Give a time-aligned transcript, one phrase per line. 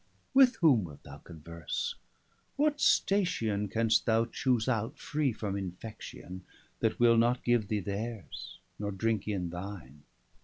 [0.33, 1.93] With whom wilt thou converse?
[2.55, 6.43] what station 325 Canst thou choose out, free from infection,
[6.79, 10.01] That will not give thee theirs, nor drinke in thine?